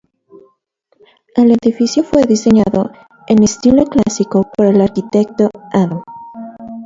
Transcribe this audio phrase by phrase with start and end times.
[1.35, 2.89] El edificio fue diseñado
[3.27, 6.01] en estilo clásico por el arquitecto Adam.